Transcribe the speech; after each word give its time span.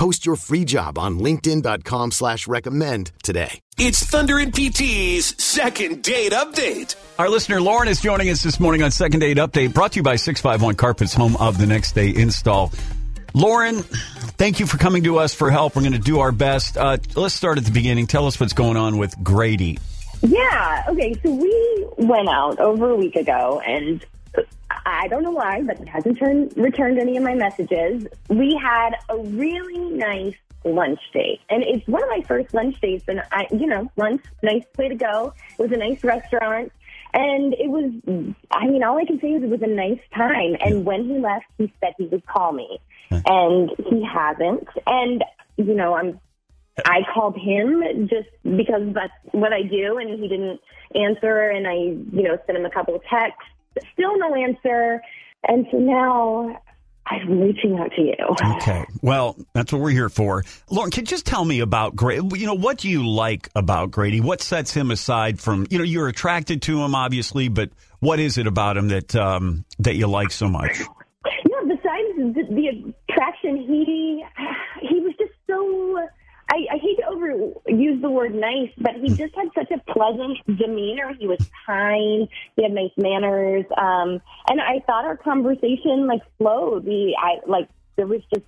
Post 0.00 0.24
your 0.24 0.36
free 0.36 0.64
job 0.64 0.98
on 0.98 1.18
LinkedIn.com 1.18 2.12
slash 2.12 2.48
recommend 2.48 3.12
today. 3.22 3.60
It's 3.76 4.02
Thunder 4.02 4.38
and 4.38 4.50
PT's 4.50 5.26
second 5.44 6.02
date 6.02 6.32
update. 6.32 6.96
Our 7.18 7.28
listener 7.28 7.60
Lauren 7.60 7.86
is 7.86 8.00
joining 8.00 8.30
us 8.30 8.42
this 8.42 8.58
morning 8.58 8.82
on 8.82 8.92
Second 8.92 9.20
Date 9.20 9.36
Update, 9.36 9.74
brought 9.74 9.92
to 9.92 9.96
you 9.98 10.02
by 10.02 10.16
651 10.16 10.76
Carpets, 10.76 11.12
home 11.12 11.36
of 11.36 11.58
the 11.58 11.66
next 11.66 11.92
day 11.92 12.14
install. 12.14 12.72
Lauren, 13.34 13.82
thank 13.82 14.58
you 14.58 14.64
for 14.64 14.78
coming 14.78 15.04
to 15.04 15.18
us 15.18 15.34
for 15.34 15.50
help. 15.50 15.76
We're 15.76 15.82
going 15.82 15.92
to 15.92 15.98
do 15.98 16.20
our 16.20 16.32
best. 16.32 16.78
Uh, 16.78 16.96
let's 17.14 17.34
start 17.34 17.58
at 17.58 17.66
the 17.66 17.70
beginning. 17.70 18.06
Tell 18.06 18.26
us 18.26 18.40
what's 18.40 18.54
going 18.54 18.78
on 18.78 18.96
with 18.96 19.14
Grady. 19.22 19.78
Yeah. 20.22 20.84
Okay. 20.88 21.12
So 21.22 21.30
we 21.30 21.86
went 21.98 22.30
out 22.30 22.58
over 22.58 22.88
a 22.88 22.96
week 22.96 23.16
ago, 23.16 23.60
and 23.66 24.02
I 24.90 25.08
don't 25.08 25.22
know 25.22 25.30
why, 25.30 25.62
but 25.62 25.80
it 25.80 25.88
hasn't 25.88 26.18
turned, 26.18 26.54
returned 26.56 26.98
any 26.98 27.16
of 27.16 27.22
my 27.22 27.34
messages. 27.34 28.06
We 28.28 28.58
had 28.60 28.96
a 29.08 29.18
really 29.18 29.78
nice 29.90 30.36
lunch 30.64 31.00
date, 31.12 31.40
and 31.48 31.62
it's 31.62 31.86
one 31.88 32.02
of 32.02 32.08
my 32.08 32.22
first 32.26 32.52
lunch 32.54 32.80
dates. 32.80 33.04
And 33.08 33.22
I, 33.32 33.46
you 33.50 33.66
know, 33.66 33.90
lunch, 33.96 34.22
nice 34.42 34.64
way 34.76 34.88
to 34.88 34.94
go. 34.94 35.32
It 35.58 35.62
was 35.62 35.72
a 35.72 35.76
nice 35.76 36.02
restaurant. 36.04 36.72
And 37.12 37.54
it 37.54 37.68
was, 37.68 37.90
I 38.52 38.66
mean, 38.66 38.84
all 38.84 38.96
I 38.96 39.04
can 39.04 39.20
say 39.20 39.28
is 39.28 39.42
it 39.42 39.48
was 39.48 39.62
a 39.62 39.66
nice 39.66 39.98
time. 40.14 40.56
And 40.60 40.84
when 40.84 41.04
he 41.04 41.18
left, 41.18 41.46
he 41.58 41.72
said 41.80 41.94
he 41.98 42.06
would 42.06 42.24
call 42.24 42.52
me. 42.52 42.78
And 43.10 43.70
he 43.78 44.04
hasn't. 44.04 44.68
And, 44.86 45.24
you 45.56 45.74
know, 45.74 45.94
I'm 45.94 46.20
I 46.84 47.00
called 47.12 47.36
him 47.36 48.08
just 48.08 48.28
because 48.44 48.94
that's 48.94 49.12
what 49.32 49.52
I 49.52 49.62
do, 49.62 49.98
and 49.98 50.20
he 50.20 50.28
didn't 50.28 50.60
answer. 50.94 51.50
And 51.50 51.66
I, 51.66 51.74
you 51.74 52.22
know, 52.22 52.38
sent 52.46 52.58
him 52.58 52.64
a 52.64 52.70
couple 52.70 52.94
of 52.94 53.02
texts. 53.04 53.42
Still 53.92 54.18
no 54.18 54.34
answer. 54.34 55.00
And 55.46 55.66
so 55.70 55.78
now 55.78 56.60
I'm 57.06 57.40
reaching 57.40 57.78
out 57.78 57.90
to 57.96 58.02
you. 58.02 58.14
Okay. 58.56 58.84
Well, 59.02 59.36
that's 59.52 59.72
what 59.72 59.80
we're 59.80 59.90
here 59.90 60.08
for. 60.08 60.44
Lauren, 60.70 60.90
can 60.90 61.02
you 61.02 61.06
just 61.06 61.26
tell 61.26 61.44
me 61.44 61.60
about 61.60 61.96
Grady? 61.96 62.26
You 62.38 62.46
know, 62.46 62.54
what 62.54 62.78
do 62.78 62.88
you 62.88 63.08
like 63.08 63.48
about 63.54 63.90
Grady? 63.90 64.20
What 64.20 64.40
sets 64.42 64.72
him 64.72 64.90
aside 64.90 65.40
from, 65.40 65.66
you 65.70 65.78
know, 65.78 65.84
you're 65.84 66.08
attracted 66.08 66.62
to 66.62 66.82
him, 66.82 66.94
obviously, 66.94 67.48
but 67.48 67.70
what 68.00 68.20
is 68.20 68.38
it 68.38 68.46
about 68.46 68.76
him 68.76 68.88
that 68.88 69.14
um, 69.16 69.64
that 69.78 69.96
you 69.96 70.06
like 70.06 70.30
so 70.30 70.48
much? 70.48 70.80
Yeah, 70.80 71.62
besides 71.66 72.34
the, 72.34 72.44
the 72.48 72.94
attraction, 73.08 73.56
he 73.56 74.24
he 74.82 75.00
was 75.00 75.14
just 75.18 75.32
so. 75.46 75.98
I, 76.52 76.74
I 76.74 76.78
hate 76.78 76.96
to 76.96 77.04
overuse 77.12 77.99
the 78.10 78.16
word 78.16 78.34
nice, 78.34 78.70
but 78.78 78.94
he 78.96 79.08
just 79.08 79.34
had 79.34 79.48
such 79.54 79.70
a 79.70 79.92
pleasant 79.92 80.38
demeanor. 80.58 81.14
He 81.18 81.26
was 81.26 81.38
kind. 81.66 82.28
He 82.56 82.62
had 82.62 82.72
nice 82.72 82.90
manners, 82.96 83.64
um, 83.76 84.20
and 84.48 84.60
I 84.60 84.80
thought 84.86 85.04
our 85.04 85.16
conversation 85.16 86.06
like 86.06 86.22
flowed. 86.38 86.84
We, 86.84 87.16
I 87.18 87.38
like 87.48 87.68
there 87.96 88.06
was 88.06 88.20
just 88.34 88.44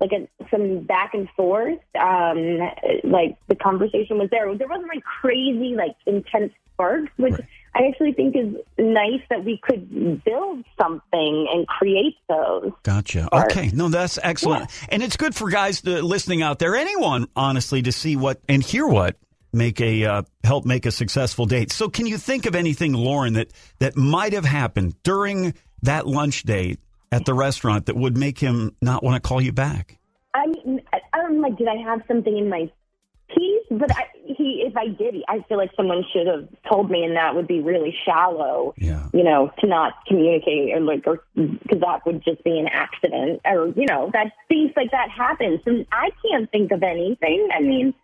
like 0.00 0.12
a, 0.12 0.28
some 0.50 0.80
back 0.80 1.14
and 1.14 1.28
forth. 1.30 1.78
Um, 1.98 2.58
like 3.04 3.36
the 3.48 3.56
conversation 3.56 4.18
was 4.18 4.28
there. 4.30 4.54
There 4.54 4.68
wasn't 4.68 4.88
like 4.88 5.02
crazy, 5.02 5.74
like 5.74 5.96
intense 6.06 6.52
sparks, 6.74 7.10
which 7.16 7.32
Right. 7.32 7.44
I 7.74 7.86
actually 7.88 8.12
think 8.12 8.34
is 8.36 8.54
nice 8.78 9.20
that 9.30 9.44
we 9.44 9.60
could 9.62 10.24
build 10.24 10.64
something 10.80 11.46
and 11.52 11.66
create 11.66 12.16
those. 12.28 12.72
Gotcha. 12.82 13.28
Or- 13.32 13.44
Okay. 13.44 13.70
No, 13.72 13.88
that's 13.88 14.18
excellent. 14.22 14.70
And 14.88 15.02
it's 15.02 15.16
good 15.16 15.34
for 15.34 15.48
guys 15.50 15.80
to, 15.82 16.02
listening 16.02 16.42
out 16.42 16.58
there, 16.58 16.74
anyone, 16.76 17.28
honestly, 17.36 17.82
to 17.82 17.92
see 17.92 18.16
what 18.16 18.40
and 18.48 18.62
hear 18.62 18.86
what 18.86 19.16
make 19.52 19.80
a 19.80 20.04
uh, 20.04 20.22
help 20.44 20.66
make 20.66 20.86
a 20.86 20.90
successful 20.90 21.46
date. 21.46 21.72
So, 21.72 21.88
can 21.88 22.06
you 22.06 22.18
think 22.18 22.46
of 22.46 22.54
anything, 22.54 22.92
Lauren, 22.92 23.34
that 23.34 23.50
that 23.78 23.96
might 23.96 24.32
have 24.32 24.44
happened 24.44 24.94
during 25.02 25.54
that 25.82 26.06
lunch 26.06 26.42
date 26.42 26.80
at 27.12 27.24
the 27.24 27.32
restaurant 27.32 27.86
that 27.86 27.96
would 27.96 28.16
make 28.16 28.38
him 28.38 28.74
not 28.82 29.02
want 29.02 29.22
to 29.22 29.26
call 29.26 29.40
you 29.40 29.52
back? 29.52 29.98
I 30.34 30.46
mean, 30.46 30.82
I- 30.92 31.00
I 31.14 31.32
like, 31.32 31.56
did 31.56 31.68
I 31.68 31.76
have 31.76 32.02
something 32.08 32.36
in 32.36 32.48
my 32.48 32.70
piece? 33.34 33.66
But 33.70 33.94
I, 33.94 34.04
he, 34.24 34.64
if 34.66 34.76
I 34.76 34.88
did, 34.88 35.16
I 35.28 35.44
feel 35.48 35.58
like 35.58 35.70
someone 35.76 36.04
should 36.12 36.26
have 36.26 36.48
told 36.68 36.90
me, 36.90 37.04
and 37.04 37.16
that 37.16 37.34
would 37.34 37.46
be 37.46 37.60
really 37.60 37.94
shallow. 38.04 38.74
Yeah. 38.76 39.08
You 39.12 39.24
know, 39.24 39.52
to 39.60 39.66
not 39.66 39.94
communicate, 40.06 40.74
or 40.74 40.80
like, 40.80 41.06
or 41.06 41.22
because 41.34 41.80
that 41.80 42.06
would 42.06 42.24
just 42.24 42.42
be 42.44 42.58
an 42.58 42.68
accident, 42.70 43.40
or 43.44 43.68
you 43.76 43.86
know, 43.86 44.10
that 44.12 44.32
things 44.48 44.72
like 44.76 44.90
that 44.92 45.10
happens, 45.10 45.60
and 45.66 45.86
I 45.92 46.10
can't 46.28 46.50
think 46.50 46.72
of 46.72 46.82
anything. 46.82 47.48
I 47.54 47.60
mean, 47.60 47.94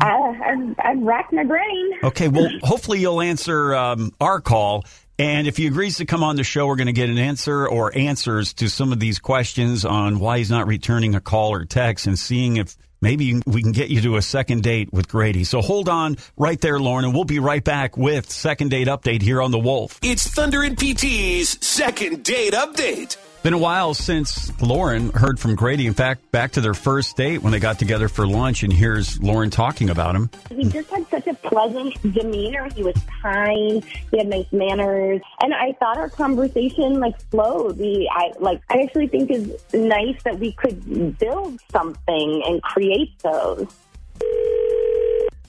I, 0.00 0.14
I've, 0.44 0.76
I've 0.78 1.02
racked 1.02 1.32
my 1.32 1.44
brain. 1.44 1.90
Okay. 2.04 2.28
Well, 2.28 2.48
hopefully 2.62 3.00
you'll 3.00 3.20
answer 3.20 3.74
um, 3.74 4.12
our 4.20 4.40
call. 4.40 4.84
And 5.20 5.48
if 5.48 5.56
he 5.56 5.66
agrees 5.66 5.96
to 5.96 6.06
come 6.06 6.22
on 6.22 6.36
the 6.36 6.44
show, 6.44 6.68
we're 6.68 6.76
going 6.76 6.86
to 6.86 6.92
get 6.92 7.08
an 7.08 7.18
answer 7.18 7.68
or 7.68 7.96
answers 7.96 8.54
to 8.54 8.68
some 8.68 8.92
of 8.92 9.00
these 9.00 9.18
questions 9.18 9.84
on 9.84 10.20
why 10.20 10.38
he's 10.38 10.50
not 10.50 10.68
returning 10.68 11.16
a 11.16 11.20
call 11.20 11.52
or 11.52 11.64
text 11.64 12.06
and 12.06 12.16
seeing 12.16 12.58
if 12.58 12.76
maybe 13.00 13.40
we 13.46 13.62
can 13.62 13.72
get 13.72 13.88
you 13.90 14.00
to 14.02 14.16
a 14.16 14.22
second 14.22 14.62
date 14.62 14.92
with 14.92 15.08
Grady. 15.08 15.44
So 15.44 15.60
hold 15.60 15.88
on 15.88 16.16
right 16.36 16.60
there, 16.60 16.78
Lauren, 16.78 17.04
and 17.04 17.14
we'll 17.14 17.24
be 17.24 17.38
right 17.38 17.62
back 17.62 17.96
with 17.96 18.30
second 18.30 18.70
date 18.70 18.88
update 18.88 19.22
here 19.22 19.40
on 19.42 19.50
The 19.50 19.58
Wolf. 19.58 19.98
It's 20.02 20.26
Thunder 20.26 20.62
and 20.62 20.76
PT's 20.76 21.64
second 21.64 22.24
date 22.24 22.52
update. 22.52 23.16
Been 23.42 23.54
a 23.54 23.58
while 23.58 23.94
since 23.94 24.50
Lauren 24.60 25.10
heard 25.10 25.38
from 25.38 25.54
Grady. 25.54 25.86
In 25.86 25.94
fact, 25.94 26.32
back 26.32 26.52
to 26.52 26.60
their 26.60 26.74
first 26.74 27.16
date 27.16 27.40
when 27.40 27.52
they 27.52 27.60
got 27.60 27.78
together 27.78 28.08
for 28.08 28.26
lunch, 28.26 28.64
and 28.64 28.72
here's 28.72 29.22
Lauren 29.22 29.50
talking 29.50 29.90
about 29.90 30.16
him. 30.16 30.28
He 30.50 30.64
just 30.64 30.90
had 30.90 31.08
such 31.08 31.26
a 31.28 31.34
pleasant 31.48 32.14
demeanor. 32.14 32.68
He 32.74 32.82
was 32.82 32.96
kind. 33.22 33.84
He 34.10 34.18
had 34.18 34.28
nice 34.28 34.50
manners, 34.52 35.20
and 35.42 35.54
I 35.54 35.72
thought 35.78 35.96
our 35.96 36.10
conversation 36.10 37.00
like 37.00 37.20
flowed. 37.30 37.78
We, 37.78 38.10
I 38.14 38.32
like, 38.38 38.60
I 38.70 38.82
actually 38.82 39.08
think 39.08 39.30
is 39.30 39.52
nice 39.72 40.22
that 40.24 40.38
we 40.38 40.52
could 40.52 41.18
build 41.18 41.60
something 41.70 42.42
and 42.46 42.62
create 42.62 43.18
those. 43.20 43.66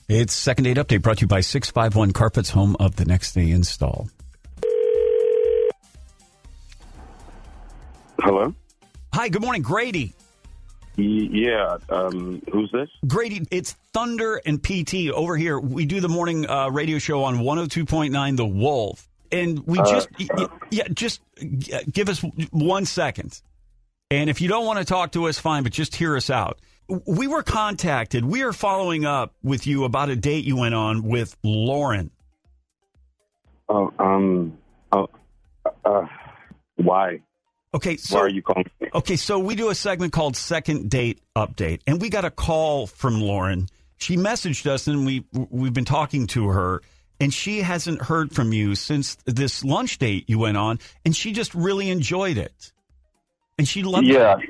It's 0.07 0.33
second 0.33 0.63
date 0.63 0.77
update 0.77 1.03
brought 1.03 1.19
to 1.19 1.21
you 1.21 1.27
by 1.27 1.41
651 1.41 2.13
Carpets, 2.13 2.49
home 2.49 2.75
of 2.79 2.95
the 2.95 3.05
next 3.05 3.33
day 3.33 3.51
install. 3.51 4.09
Hello. 8.19 8.53
Hi, 9.13 9.29
good 9.29 9.41
morning, 9.41 9.61
Grady. 9.61 10.13
Yeah. 10.97 11.77
Um, 11.89 12.41
who's 12.51 12.71
this? 12.71 12.89
Grady, 13.07 13.45
it's 13.51 13.73
Thunder 13.93 14.41
and 14.45 14.61
PT 14.61 15.09
over 15.13 15.37
here. 15.37 15.59
We 15.59 15.85
do 15.85 15.99
the 16.01 16.09
morning 16.09 16.49
uh, 16.49 16.69
radio 16.69 16.97
show 16.99 17.23
on 17.23 17.37
102.9 17.39 18.37
The 18.37 18.45
Wolf. 18.45 19.07
And 19.31 19.65
we 19.65 19.77
just, 19.79 20.09
y- 20.19 20.27
y- 20.35 20.47
yeah, 20.71 20.87
just 20.91 21.21
give 21.91 22.09
us 22.09 22.19
one 22.51 22.85
second. 22.85 23.41
And 24.11 24.29
if 24.29 24.41
you 24.41 24.47
don't 24.49 24.65
want 24.65 24.79
to 24.79 24.85
talk 24.85 25.11
to 25.11 25.27
us, 25.27 25.37
fine, 25.37 25.61
but 25.63 25.71
just 25.71 25.95
hear 25.95 26.17
us 26.17 26.29
out. 26.31 26.59
We 27.05 27.27
were 27.27 27.43
contacted. 27.43 28.25
We 28.25 28.41
are 28.41 28.51
following 28.51 29.05
up 29.05 29.35
with 29.43 29.67
you 29.67 29.83
about 29.83 30.09
a 30.09 30.15
date 30.15 30.45
you 30.45 30.57
went 30.57 30.73
on 30.73 31.03
with 31.03 31.37
Lauren. 31.43 32.09
Oh, 33.69 33.93
um. 33.99 34.57
Oh. 34.91 35.07
Uh. 35.85 36.07
Why? 36.77 37.19
Okay, 37.73 37.97
so 37.97 38.15
Why 38.15 38.21
are 38.23 38.29
you 38.29 38.41
calling 38.41 38.65
me? 38.81 38.89
Okay, 38.95 39.15
so 39.15 39.37
we 39.37 39.53
do 39.55 39.69
a 39.69 39.75
segment 39.75 40.11
called 40.11 40.35
Second 40.35 40.89
Date 40.89 41.19
Update, 41.35 41.81
and 41.85 42.01
we 42.01 42.09
got 42.09 42.25
a 42.25 42.31
call 42.31 42.87
from 42.87 43.21
Lauren. 43.21 43.67
She 43.97 44.17
messaged 44.17 44.65
us, 44.65 44.87
and 44.87 45.05
we 45.05 45.23
we've 45.51 45.73
been 45.73 45.85
talking 45.85 46.25
to 46.27 46.47
her, 46.49 46.81
and 47.19 47.31
she 47.31 47.61
hasn't 47.61 48.01
heard 48.01 48.33
from 48.33 48.53
you 48.53 48.73
since 48.73 49.15
this 49.25 49.63
lunch 49.63 49.99
date 49.99 50.25
you 50.27 50.39
went 50.39 50.57
on, 50.57 50.79
and 51.05 51.15
she 51.15 51.31
just 51.31 51.53
really 51.53 51.89
enjoyed 51.91 52.37
it, 52.37 52.71
and 53.59 53.67
she 53.67 53.83
loved 53.83 54.07
Yeah, 54.07 54.37
it. 54.39 54.49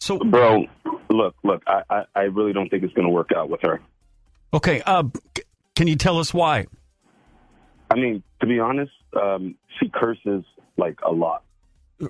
So, 0.00 0.18
bro. 0.18 0.64
Look, 1.10 1.34
look. 1.44 1.62
I, 1.66 1.82
I, 1.90 2.02
I 2.14 2.20
really 2.22 2.52
don't 2.54 2.68
think 2.70 2.84
it's 2.84 2.94
going 2.94 3.06
to 3.06 3.12
work 3.12 3.30
out 3.36 3.50
with 3.50 3.60
her. 3.62 3.80
okay, 4.54 4.80
uh, 4.86 5.04
c- 5.36 5.42
can 5.74 5.88
you 5.88 5.96
tell 5.96 6.18
us 6.18 6.32
why? 6.32 6.66
I 7.90 7.96
mean, 7.96 8.22
to 8.40 8.46
be 8.46 8.58
honest, 8.60 8.92
um, 9.20 9.56
she 9.78 9.88
curses 9.90 10.44
like 10.78 10.98
a 11.06 11.12
lot. 11.12 11.42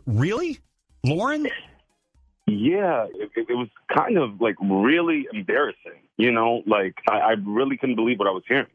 Really, 0.07 0.59
Lauren? 1.05 1.49
Yeah, 2.47 3.07
it, 3.13 3.31
it 3.37 3.55
was 3.55 3.69
kind 3.95 4.17
of 4.19 4.41
like 4.41 4.57
really 4.63 5.27
embarrassing. 5.33 6.01
You 6.17 6.33
know, 6.33 6.63
like 6.67 6.95
I, 7.09 7.19
I 7.19 7.35
really 7.45 7.77
couldn't 7.77 7.97
believe 7.97 8.19
what 8.19 8.29
I 8.29 8.33
was 8.33 8.45
hearing. 8.47 8.67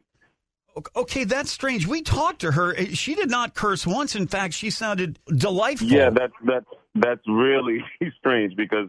Okay, 0.96 1.25
that's 1.25 1.52
strange. 1.52 1.86
We 1.86 2.02
talked 2.02 2.42
to 2.42 2.52
her. 2.52 2.75
Eh, 2.78 2.94
she 2.94 3.16
did 3.16 3.30
not 3.30 3.54
curse 3.56 3.86
once. 3.86 4.16
In 4.16 4.28
fact, 4.28 4.54
she 4.54 4.69
sounded 4.69 5.19
delightful. 5.28 5.88
Yeah, 5.88 6.10
that's 6.10 6.34
that's 6.46 6.66
that's 6.96 7.22
really 7.28 7.84
strange 8.19 8.56
because 8.56 8.88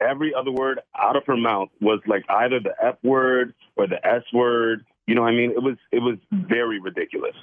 every 0.00 0.32
other 0.34 0.50
word 0.50 0.80
out 0.98 1.16
of 1.16 1.24
her 1.26 1.36
mouth 1.36 1.68
was 1.80 2.00
like 2.06 2.24
either 2.28 2.60
the 2.60 2.74
F 2.82 2.96
word 3.02 3.54
or 3.76 3.86
the 3.86 4.04
S 4.06 4.22
word. 4.32 4.84
You 5.06 5.14
know 5.14 5.22
what 5.22 5.32
I 5.32 5.36
mean? 5.36 5.50
It 5.50 5.62
was 5.62 5.76
it 5.92 6.00
was 6.00 6.18
very 6.32 6.80
ridiculous. 6.80 7.34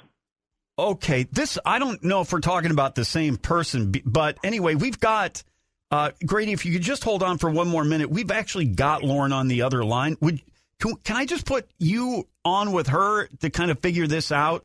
Okay, 0.78 1.24
this 1.32 1.58
I 1.66 1.78
don't 1.78 2.02
know 2.04 2.20
if 2.20 2.32
we're 2.32 2.40
talking 2.40 2.70
about 2.70 2.94
the 2.94 3.04
same 3.04 3.36
person, 3.36 3.92
but 4.04 4.38
anyway, 4.44 4.76
we've 4.76 5.00
got 5.00 5.42
uh, 5.90 6.12
Grady. 6.24 6.52
If 6.52 6.64
you 6.64 6.72
could 6.72 6.82
just 6.82 7.02
hold 7.02 7.22
on 7.22 7.38
for 7.38 7.50
one 7.50 7.66
more 7.68 7.82
minute, 7.84 8.10
we've 8.10 8.30
actually 8.30 8.66
got 8.66 9.02
Lauren 9.02 9.32
on 9.32 9.48
the 9.48 9.62
other 9.62 9.84
line. 9.84 10.16
Would 10.20 10.40
can, 10.80 10.94
can 11.02 11.16
I 11.16 11.24
just 11.26 11.44
put 11.46 11.68
you 11.78 12.28
on 12.44 12.70
with 12.72 12.86
her 12.88 13.26
to 13.40 13.50
kind 13.50 13.72
of 13.72 13.80
figure 13.80 14.06
this 14.06 14.30
out? 14.30 14.62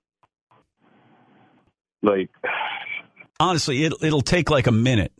Like, 2.04 2.30
Honestly, 3.40 3.84
it, 3.84 3.94
it'll 4.02 4.22
take 4.22 4.50
like 4.52 4.68
a 4.68 4.72
minute. 4.72 5.12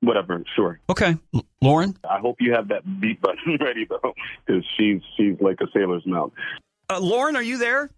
whatever, 0.00 0.44
sure. 0.54 0.78
Okay, 0.88 1.16
L- 1.34 1.46
Lauren. 1.60 1.96
I 2.08 2.18
hope 2.20 2.36
you 2.38 2.52
have 2.52 2.68
that 2.68 2.82
beat 3.00 3.20
button 3.20 3.58
ready 3.60 3.86
though, 3.88 4.14
because 4.46 4.64
she's 4.76 5.00
she's 5.16 5.34
like 5.40 5.58
a 5.60 5.66
sailor's 5.74 6.06
mouth. 6.06 6.30
Uh, 6.88 7.00
Lauren, 7.00 7.34
are 7.34 7.42
you 7.42 7.58
there? 7.58 7.90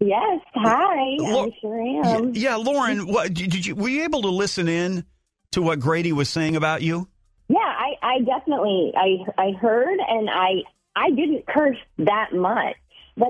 Yes. 0.00 0.40
Hi. 0.54 1.16
Lo- 1.18 1.46
I 1.46 1.50
sure 1.60 1.82
Y- 1.82 2.02
am. 2.16 2.34
yeah, 2.34 2.56
Lauren. 2.56 3.06
What 3.06 3.32
did 3.34 3.50
did 3.50 3.64
you? 3.66 3.74
Were 3.74 3.88
you 3.88 4.04
able 4.04 4.22
to 4.22 4.28
listen 4.28 4.68
in 4.68 5.04
to 5.52 5.62
what 5.62 5.80
Grady 5.80 6.12
was 6.12 6.28
saying 6.28 6.56
about 6.56 6.82
you? 6.82 7.08
Yeah, 7.48 7.58
I, 7.60 7.94
I 8.02 8.18
definitely 8.20 8.92
I 8.96 9.18
I 9.40 9.52
heard 9.52 9.98
and 10.06 10.28
I 10.28 10.62
I 10.94 11.10
didn't 11.10 11.46
curse 11.46 11.78
that 11.98 12.34
much. 12.34 12.76
But 13.16 13.28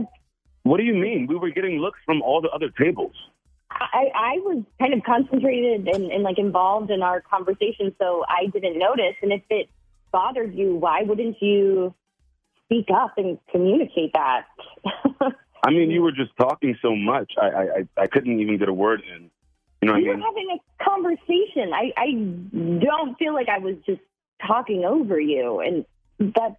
What 0.64 0.78
do 0.78 0.82
you 0.84 0.94
mean? 0.94 1.26
We 1.28 1.36
were 1.36 1.50
getting 1.50 1.78
looks 1.78 2.00
from 2.04 2.22
all 2.22 2.40
the 2.40 2.48
other 2.48 2.70
tables. 2.70 3.12
I, 3.70 4.06
I 4.14 4.32
was 4.38 4.64
kind 4.80 4.94
of 4.94 5.02
concentrated 5.04 5.86
and, 5.86 6.10
and 6.10 6.22
like 6.22 6.38
involved 6.38 6.90
in 6.90 7.02
our 7.02 7.20
conversation, 7.20 7.94
so 8.00 8.24
I 8.26 8.46
didn't 8.46 8.78
notice. 8.78 9.14
And 9.22 9.32
if 9.32 9.42
it 9.50 9.68
bothered 10.12 10.54
you, 10.54 10.76
why 10.76 11.02
wouldn't 11.02 11.36
you 11.42 11.92
speak 12.64 12.86
up 12.94 13.18
and 13.18 13.38
communicate 13.52 14.12
that? 14.14 14.46
I 15.64 15.70
mean, 15.70 15.90
you 15.90 16.02
were 16.02 16.12
just 16.12 16.30
talking 16.38 16.76
so 16.82 16.94
much. 16.94 17.32
I 17.40 17.46
I 17.46 17.62
I- 17.62 18.02
I 18.02 18.06
couldn't 18.06 18.40
even 18.40 18.58
get 18.58 18.68
a 18.68 18.72
word 18.72 19.02
in. 19.14 19.30
You 19.82 19.88
know 19.88 19.92
what 19.94 20.02
we 20.02 20.08
I 20.08 20.12
were 20.12 20.16
mean? 20.16 20.26
having 20.26 20.58
a 20.58 20.84
conversation. 20.84 21.72
I, 21.74 21.92
I 21.96 22.12
don't 22.84 23.18
feel 23.18 23.34
like 23.34 23.48
I 23.48 23.58
was 23.58 23.76
just 23.84 24.00
talking 24.46 24.84
over 24.84 25.20
you, 25.20 25.60
and 25.60 25.84
that's 26.34 26.56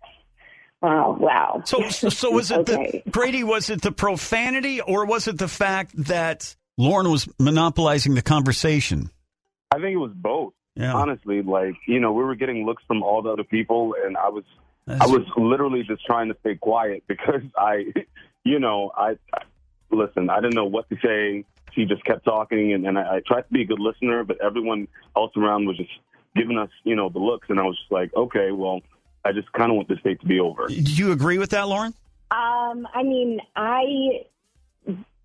oh 0.81 1.13
wow. 1.19 1.61
So, 1.65 1.89
so 1.89 2.31
was 2.31 2.51
it 2.51 2.59
okay. 2.69 3.01
the 3.05 3.11
Grady? 3.11 3.43
Was 3.43 3.69
it 3.69 3.81
the 3.81 3.91
profanity, 3.91 4.81
or 4.81 5.05
was 5.05 5.27
it 5.27 5.37
the 5.37 5.47
fact 5.47 5.91
that 6.05 6.55
Lauren 6.77 7.09
was 7.09 7.27
monopolizing 7.39 8.15
the 8.15 8.21
conversation? 8.21 9.09
I 9.71 9.75
think 9.79 9.93
it 9.93 9.97
was 9.97 10.13
both. 10.15 10.53
Yeah, 10.75 10.93
Honestly, 10.93 11.41
like 11.41 11.73
you 11.87 11.99
know, 11.99 12.13
we 12.13 12.23
were 12.23 12.35
getting 12.35 12.65
looks 12.65 12.83
from 12.87 13.01
all 13.01 13.23
the 13.23 13.31
other 13.31 13.43
people, 13.43 13.95
and 14.05 14.15
I 14.15 14.29
was 14.29 14.43
I 14.87 15.07
was 15.07 15.23
literally 15.35 15.83
just 15.83 16.05
trying 16.05 16.29
to 16.29 16.37
stay 16.41 16.55
quiet 16.55 17.03
because 17.07 17.41
I, 17.57 17.85
you 18.47 18.59
know, 18.59 18.91
I, 18.95 19.17
I 19.33 19.43
listen. 19.91 20.29
I 20.29 20.37
didn't 20.37 20.55
know 20.55 20.65
what 20.65 20.89
to 20.89 20.97
say. 21.03 21.45
She 21.73 21.85
just 21.85 22.03
kept 22.05 22.25
talking, 22.25 22.73
and, 22.73 22.87
and 22.87 22.97
I, 22.97 23.17
I 23.17 23.21
tried 23.25 23.41
to 23.41 23.53
be 23.53 23.61
a 23.61 23.65
good 23.65 23.79
listener, 23.79 24.23
but 24.23 24.41
everyone 24.41 24.87
else 25.15 25.31
around 25.37 25.67
was 25.67 25.77
just 25.77 25.91
giving 26.35 26.57
us, 26.57 26.69
you 26.83 26.95
know, 26.95 27.09
the 27.09 27.19
looks, 27.19 27.49
and 27.49 27.59
I 27.59 27.63
was 27.63 27.77
just 27.77 27.91
like, 27.91 28.13
okay, 28.15 28.51
well, 28.51 28.81
I 29.23 29.31
just 29.31 29.51
kind 29.53 29.71
of 29.71 29.75
want 29.75 29.87
this 29.87 29.99
date 30.03 30.19
to 30.21 30.25
be 30.25 30.39
over. 30.39 30.67
Do 30.67 30.75
you 30.75 31.11
agree 31.11 31.37
with 31.37 31.51
that, 31.51 31.67
Lauren? 31.67 31.93
Um, 32.31 32.87
I 32.93 33.03
mean, 33.03 33.39
I 33.55 34.25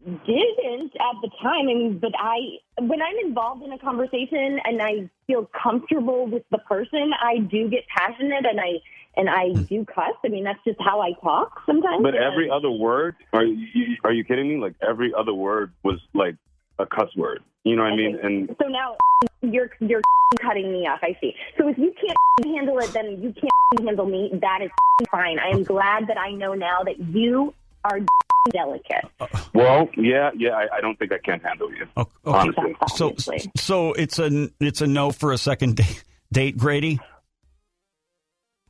didn't 0.04 0.93
at 0.96 1.16
the 1.22 1.31
time, 1.43 1.62
I 1.62 1.75
mean, 1.75 1.99
but 1.99 2.12
I, 2.19 2.38
when 2.81 3.00
I'm 3.00 3.16
involved 3.25 3.62
in 3.62 3.72
a 3.72 3.78
conversation 3.78 4.58
and 4.64 4.82
I 4.82 5.10
feel 5.26 5.49
comfortable 5.62 6.26
with 6.26 6.43
the 6.50 6.58
person, 6.58 7.12
I 7.20 7.38
do 7.38 7.69
get 7.69 7.84
passionate 7.88 8.44
and 8.46 8.60
I 8.60 8.81
and 9.14 9.28
I 9.28 9.50
hmm. 9.50 9.62
do 9.64 9.84
cuss. 9.84 10.14
I 10.25 10.28
mean, 10.28 10.44
that's 10.44 10.62
just 10.64 10.81
how 10.81 11.00
I 11.00 11.12
talk 11.22 11.60
sometimes. 11.66 12.02
But 12.02 12.14
every 12.14 12.50
other 12.50 12.70
word, 12.70 13.16
are 13.32 13.44
you, 13.44 13.96
are 14.04 14.12
you 14.12 14.25
kidding 14.25 14.49
me? 14.49 14.56
Like 14.56 14.75
every 14.87 15.12
other 15.16 15.34
word 15.34 15.72
was 15.82 16.00
like 16.14 16.37
a 16.78 16.87
cuss 16.87 17.14
word. 17.16 17.40
You 17.64 17.76
know 17.76 17.82
what 17.82 17.93
I 17.93 17.96
mean? 17.96 18.19
And 18.22 18.56
so 18.60 18.69
now 18.69 18.96
you're 19.43 19.70
you're 19.81 20.00
cutting 20.40 20.72
me 20.72 20.87
off. 20.87 21.00
I 21.02 21.16
see. 21.20 21.34
So 21.58 21.69
if 21.69 21.78
you 21.78 21.93
can't 22.00 22.56
handle 22.56 22.78
it, 22.78 22.93
then 22.93 23.22
you 23.22 23.32
can't 23.32 23.87
handle 23.87 24.06
me. 24.06 24.31
That 24.40 24.60
is 24.62 24.70
fine. 25.10 25.38
I 25.38 25.48
am 25.50 25.62
glad 25.62 26.08
that 26.08 26.19
I 26.19 26.32
know 26.32 26.55
now 26.55 26.82
that 26.84 26.98
you 26.98 27.55
are 27.84 28.00
delicate. 28.50 29.05
Uh, 29.20 29.26
well, 29.55 29.88
yeah, 29.96 30.31
yeah, 30.37 30.50
I, 30.50 30.76
I 30.76 30.81
don't 30.81 30.99
think 30.99 31.12
I 31.12 31.19
can 31.19 31.40
handle 31.40 31.73
you. 31.73 31.87
Oh, 31.96 32.02
okay. 32.26 32.55
Honestly. 32.75 32.76
So, 32.94 33.14
so 33.56 33.93
it's 33.93 34.19
a 34.19 34.49
it's 34.61 34.81
a 34.81 34.87
no 34.87 35.11
for 35.11 35.32
a 35.32 35.38
second 35.38 35.76
date, 35.76 36.05
date 36.32 36.56
Grady. 36.56 37.00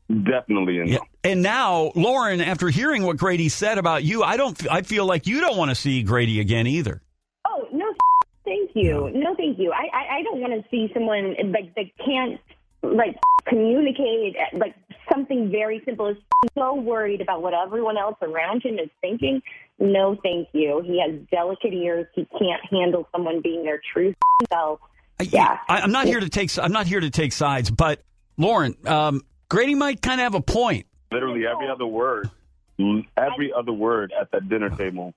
Definitely 0.08 0.80
a 0.80 0.84
no. 0.84 0.90
Yeah. 0.92 0.98
And 1.24 1.42
now, 1.42 1.92
Lauren, 1.94 2.40
after 2.40 2.68
hearing 2.68 3.04
what 3.04 3.16
Grady 3.16 3.48
said 3.48 3.78
about 3.78 4.04
you, 4.04 4.22
I 4.22 4.36
don't. 4.36 4.70
I 4.70 4.82
feel 4.82 5.06
like 5.06 5.26
you 5.26 5.40
don't 5.40 5.56
want 5.56 5.70
to 5.70 5.74
see 5.74 6.02
Grady 6.02 6.40
again 6.40 6.66
either. 6.66 7.00
Oh 7.46 7.66
no, 7.72 7.86
thank 8.44 8.70
you. 8.74 9.10
No, 9.14 9.34
thank 9.36 9.58
you. 9.58 9.72
I 9.72 9.88
I, 9.92 10.16
I 10.18 10.22
don't 10.22 10.40
want 10.40 10.52
to 10.52 10.68
see 10.70 10.90
someone 10.92 11.34
like 11.52 11.74
that 11.76 11.86
can't 12.04 12.40
like 12.82 13.16
communicate 13.46 14.36
like 14.54 14.74
something 15.10 15.50
very 15.50 15.80
simple. 15.84 16.08
Is 16.08 16.16
so 16.56 16.74
worried 16.74 17.20
about 17.20 17.42
what 17.42 17.54
everyone 17.54 17.96
else 17.96 18.16
around 18.22 18.62
him 18.64 18.78
is 18.78 18.90
thinking. 19.00 19.40
No, 19.78 20.16
thank 20.22 20.48
you. 20.52 20.82
He 20.84 21.00
has 21.00 21.18
delicate 21.30 21.72
ears. 21.72 22.06
He 22.14 22.26
can't 22.38 22.60
handle 22.70 23.08
someone 23.12 23.40
being 23.42 23.64
their 23.64 23.80
true 23.92 24.14
self. 24.48 24.80
I- 25.20 25.24
Yeah. 25.24 25.58
I, 25.68 25.80
I'm 25.80 25.92
not 25.92 26.06
here 26.06 26.20
to 26.20 26.28
take. 26.28 26.56
I'm 26.58 26.72
not 26.72 26.86
here 26.86 27.00
to 27.00 27.10
take 27.10 27.32
sides, 27.32 27.70
but 27.70 28.02
Lauren, 28.36 28.74
um, 28.86 29.22
Grady 29.48 29.74
might 29.74 30.00
kind 30.02 30.20
of 30.20 30.24
have 30.24 30.34
a 30.34 30.40
point. 30.42 30.86
Literally 31.10 31.46
every 31.46 31.68
other 31.68 31.86
word, 31.86 32.30
every 33.16 33.52
other 33.52 33.72
word 33.72 34.12
at 34.18 34.30
that 34.32 34.48
dinner 34.48 34.70
table 34.70 35.14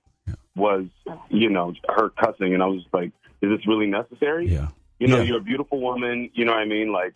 was, 0.54 0.84
you 1.30 1.50
know, 1.50 1.74
her 1.88 2.10
cussing, 2.10 2.54
and 2.54 2.62
I 2.62 2.66
was 2.66 2.82
like, 2.92 3.10
"Is 3.42 3.50
this 3.50 3.66
really 3.66 3.86
necessary?" 3.86 4.48
Yeah. 4.48 4.68
You 4.98 5.08
know, 5.08 5.18
Yeah. 5.18 5.22
you're 5.24 5.38
a 5.38 5.42
beautiful 5.42 5.80
woman. 5.80 6.30
You 6.34 6.44
know 6.44 6.52
what 6.52 6.60
I 6.60 6.64
mean? 6.66 6.92
Like, 6.92 7.14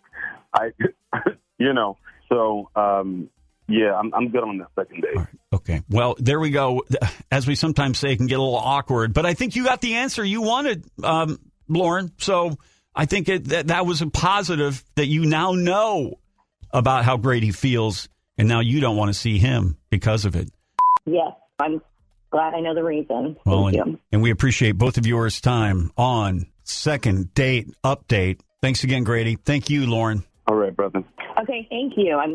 I, 0.53 0.71
you 1.57 1.73
know, 1.73 1.97
so 2.31 2.69
um, 2.75 3.29
yeah, 3.67 3.95
I'm 3.95 4.13
I'm 4.13 4.29
good 4.29 4.43
on 4.43 4.57
the 4.57 4.67
second 4.75 5.01
date. 5.01 5.25
Okay. 5.53 5.81
Well, 5.89 6.15
there 6.17 6.39
we 6.39 6.49
go. 6.49 6.83
As 7.31 7.47
we 7.47 7.55
sometimes 7.55 7.99
say, 7.99 8.13
it 8.13 8.17
can 8.17 8.27
get 8.27 8.39
a 8.39 8.41
little 8.41 8.55
awkward, 8.57 9.13
but 9.13 9.25
I 9.25 9.33
think 9.33 9.55
you 9.55 9.65
got 9.65 9.81
the 9.81 9.95
answer 9.95 10.23
you 10.23 10.41
wanted, 10.41 10.85
um, 11.03 11.39
Lauren. 11.67 12.11
So 12.17 12.57
I 12.95 13.05
think 13.05 13.29
it, 13.29 13.45
that 13.49 13.67
that 13.67 13.85
was 13.85 14.01
a 14.01 14.07
positive 14.07 14.83
that 14.95 15.07
you 15.07 15.25
now 15.25 15.51
know 15.51 16.19
about 16.71 17.05
how 17.05 17.17
Grady 17.17 17.51
feels, 17.51 18.09
and 18.37 18.47
now 18.47 18.59
you 18.59 18.79
don't 18.79 18.97
want 18.97 19.09
to 19.09 19.13
see 19.13 19.37
him 19.37 19.77
because 19.89 20.25
of 20.25 20.35
it. 20.35 20.49
Yes, 21.05 21.31
I'm 21.59 21.81
glad 22.31 22.53
I 22.53 22.61
know 22.61 22.73
the 22.73 22.83
reason. 22.83 23.37
Well, 23.45 23.65
Thank 23.65 23.77
and, 23.77 23.91
you. 23.93 23.99
and 24.11 24.21
we 24.21 24.31
appreciate 24.31 24.73
both 24.73 24.97
of 24.97 25.05
yours 25.05 25.41
time 25.41 25.91
on 25.97 26.47
second 26.63 27.33
date 27.33 27.67
update. 27.83 28.39
Thanks 28.61 28.83
again, 28.83 29.03
Grady. 29.03 29.35
Thank 29.35 29.69
you, 29.69 29.85
Lauren. 29.87 30.23
All 31.37 31.43
right, 31.43 31.45
brother. 31.45 31.51
Okay, 31.51 31.67
thank 31.69 31.93
you. 31.97 32.15
I'm 32.17 32.33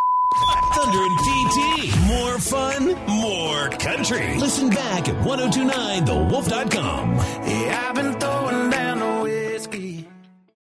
Thunder 0.75 0.99
and 0.99 1.19
PT. 1.19 1.97
More 2.07 2.38
fun, 2.38 2.95
more 3.09 3.69
country. 3.71 4.37
Listen 4.38 4.69
back 4.71 5.09
at 5.09 5.15
1029thewolf.com. 5.25 7.15
Yeah, 7.15 7.87
I've 7.88 7.95
been 7.95 8.12
throwing 8.19 8.71
down 8.71 8.99
the 8.99 9.23
whiskey. 9.23 10.09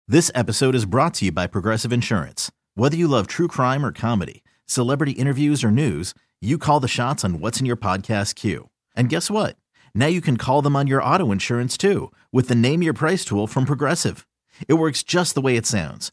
This 0.08 0.30
episode 0.34 0.74
is 0.74 0.84
brought 0.86 1.14
to 1.14 1.26
you 1.26 1.32
by 1.32 1.46
Progressive 1.46 1.92
Insurance. 1.92 2.50
Whether 2.74 2.96
you 2.96 3.08
love 3.08 3.26
true 3.26 3.48
crime 3.48 3.84
or 3.84 3.92
comedy, 3.92 4.42
celebrity 4.66 5.12
interviews 5.12 5.64
or 5.64 5.70
news, 5.70 6.14
you 6.40 6.58
call 6.58 6.80
the 6.80 6.88
shots 6.88 7.24
on 7.24 7.40
what's 7.40 7.60
in 7.60 7.66
your 7.66 7.76
podcast 7.76 8.34
queue. 8.34 8.68
And 8.94 9.08
guess 9.08 9.30
what? 9.30 9.56
Now 9.94 10.06
you 10.06 10.20
can 10.20 10.36
call 10.36 10.62
them 10.62 10.76
on 10.76 10.86
your 10.86 11.02
auto 11.02 11.32
insurance 11.32 11.76
too 11.76 12.12
with 12.32 12.48
the 12.48 12.54
Name 12.54 12.82
Your 12.82 12.92
Price 12.94 13.24
tool 13.24 13.46
from 13.46 13.64
Progressive. 13.64 14.26
It 14.68 14.74
works 14.74 15.02
just 15.02 15.34
the 15.34 15.40
way 15.40 15.56
it 15.56 15.66
sounds. 15.66 16.12